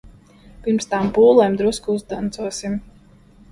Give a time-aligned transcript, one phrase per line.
[0.67, 2.81] Pirms tām pūlēm drusku uzdancosim.